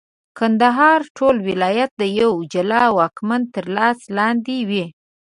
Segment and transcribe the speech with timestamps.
[0.39, 4.85] کندهار ټول ولایت د یوه جلا واکمن تر لاس لاندي وي.